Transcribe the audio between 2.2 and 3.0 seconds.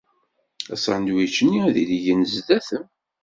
sdat-m.